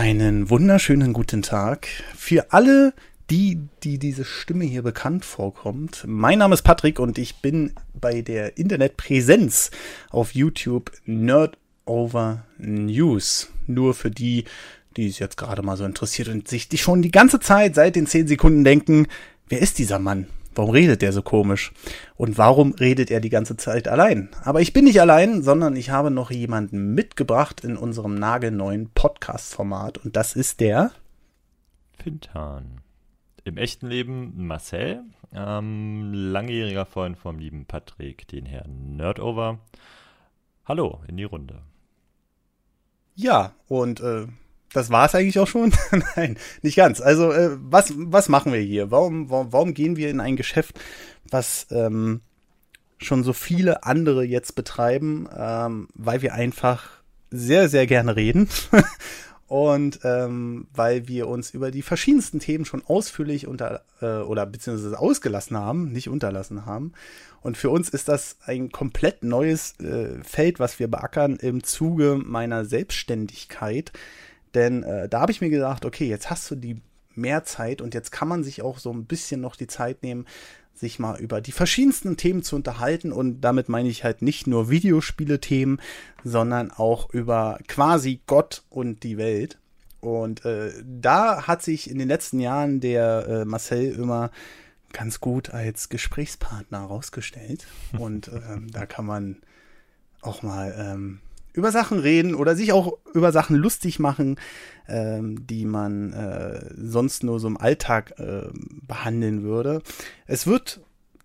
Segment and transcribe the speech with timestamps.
[0.00, 2.94] Einen wunderschönen guten Tag für alle,
[3.28, 6.04] die, die diese Stimme hier bekannt vorkommt.
[6.06, 9.70] Mein Name ist Patrick und ich bin bei der Internetpräsenz
[10.08, 13.50] auf YouTube Nerd Over News.
[13.66, 14.44] Nur für die,
[14.96, 18.06] die es jetzt gerade mal so interessiert und sich schon die ganze Zeit seit den
[18.06, 19.06] 10 Sekunden denken,
[19.50, 20.28] wer ist dieser Mann?
[20.54, 21.72] Warum redet der so komisch?
[22.16, 24.30] Und warum redet er die ganze Zeit allein?
[24.42, 29.98] Aber ich bin nicht allein, sondern ich habe noch jemanden mitgebracht in unserem nagelneuen Podcast-Format
[29.98, 30.90] und das ist der
[31.98, 32.80] Pintan.
[33.44, 35.02] Im echten Leben Marcel,
[35.32, 39.60] ähm, langjähriger Freund vom lieben Patrick, den Herrn Nerdover.
[40.64, 41.62] Hallo in die Runde.
[43.14, 44.26] Ja, und äh,
[44.72, 45.72] das war es eigentlich auch schon?
[46.16, 47.00] Nein, nicht ganz.
[47.00, 48.90] Also, äh, was, was machen wir hier?
[48.90, 50.78] Warum, warum, warum gehen wir in ein Geschäft,
[51.28, 52.20] was ähm,
[52.98, 55.28] schon so viele andere jetzt betreiben?
[55.36, 58.48] Ähm, weil wir einfach sehr, sehr gerne reden.
[59.46, 64.96] Und ähm, weil wir uns über die verschiedensten Themen schon ausführlich unter äh, oder beziehungsweise
[64.96, 66.92] ausgelassen haben, nicht unterlassen haben.
[67.40, 72.20] Und für uns ist das ein komplett neues äh, Feld, was wir beackern im Zuge
[72.24, 73.90] meiner Selbstständigkeit.
[74.54, 76.80] Denn äh, da habe ich mir gedacht, okay, jetzt hast du die
[77.14, 80.26] mehr Zeit und jetzt kann man sich auch so ein bisschen noch die Zeit nehmen,
[80.74, 83.12] sich mal über die verschiedensten Themen zu unterhalten.
[83.12, 85.80] Und damit meine ich halt nicht nur Videospiele-Themen,
[86.24, 89.58] sondern auch über quasi Gott und die Welt.
[90.00, 94.30] Und äh, da hat sich in den letzten Jahren der äh, Marcel immer
[94.92, 97.66] ganz gut als Gesprächspartner herausgestellt.
[97.98, 99.36] Und ähm, da kann man
[100.22, 101.20] auch mal ähm,
[101.52, 104.36] über Sachen reden oder sich auch über Sachen lustig machen,
[104.88, 108.48] ähm, die man äh, sonst nur so im Alltag äh,
[108.86, 109.82] behandeln würde.
[110.26, 110.80] Es wird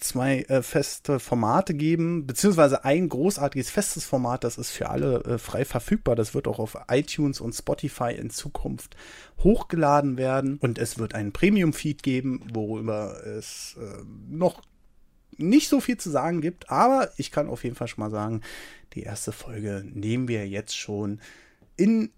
[0.00, 5.38] zwei äh, feste Formate geben, beziehungsweise ein großartiges festes Format, das ist für alle äh,
[5.38, 6.16] frei verfügbar.
[6.16, 8.96] Das wird auch auf iTunes und Spotify in Zukunft
[9.38, 10.58] hochgeladen werden.
[10.58, 14.62] Und es wird einen Premium-Feed geben, worüber es äh, noch
[15.36, 18.42] nicht so viel zu sagen gibt, aber ich kann auf jeden Fall schon mal sagen,
[18.94, 21.20] die erste Folge nehmen wir jetzt schon
[21.76, 22.10] in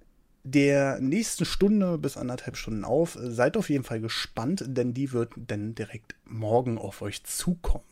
[0.44, 3.16] der nächsten Stunde bis anderthalb Stunden auf.
[3.20, 7.84] Seid auf jeden Fall gespannt, denn die wird dann direkt morgen auf euch zukommen.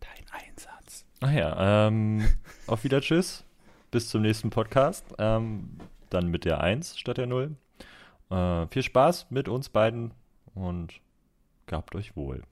[0.00, 1.04] Dein Einsatz.
[1.20, 2.24] Ach ja, ähm,
[2.66, 3.44] auf wieder Tschüss.
[3.90, 5.04] Bis zum nächsten Podcast.
[5.18, 5.78] Ähm,
[6.10, 7.56] dann mit der 1 statt der 0.
[8.30, 10.12] Äh, viel Spaß mit uns beiden
[10.54, 11.00] und
[11.66, 12.42] gehabt euch wohl.